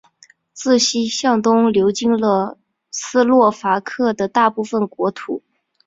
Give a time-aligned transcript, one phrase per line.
[0.51, 2.57] 自西向东流经了
[2.89, 5.43] 斯洛伐克的大部分国土。